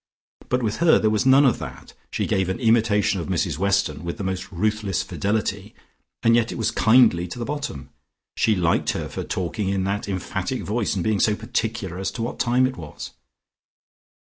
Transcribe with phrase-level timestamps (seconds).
[0.49, 4.03] But with her there was none of that, she gave an imitation of Mrs Weston
[4.03, 5.75] with the most ruthless fidelity,
[6.23, 7.91] and yet it was kindly to the bottom.
[8.35, 12.23] She liked her for talking in that emphatic voice and being so particular as to
[12.23, 13.11] what time it was.